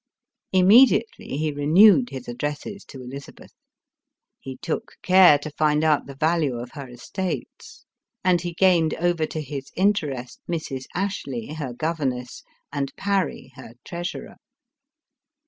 Immediately, 0.51 1.37
he 1.37 1.51
renewed 1.51 2.09
his 2.09 2.27
addresses 2.27 2.83
to 2.85 3.03
Elizabeth; 3.03 3.53
he 4.39 4.57
took 4.57 4.93
care 5.03 5.37
to 5.37 5.51
find 5.51 5.83
out 5.83 6.07
the 6.07 6.15
value 6.15 6.57
of 6.57 6.71
her 6.71 6.89
estates; 6.89 7.85
and 8.23 8.41
he 8.41 8.51
gained 8.51 8.95
over 8.95 9.27
to 9.27 9.39
his 9.43 9.69
interests 9.75 10.39
Mrs. 10.49 10.85
Ashley, 10.95 11.53
her 11.53 11.71
gov 11.71 11.97
erness, 11.97 12.41
and 12.73 12.91
Parry, 12.95 13.51
her 13.55 13.73
treasurer. 13.85 14.37